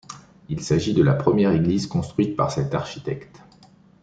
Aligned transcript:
Il 0.49 0.61
s'agit 0.63 0.95
de 0.95 1.03
la 1.03 1.13
première 1.13 1.51
église 1.51 1.85
construite 1.85 2.35
par 2.35 2.49
cet 2.51 2.73
architecte. 2.73 3.43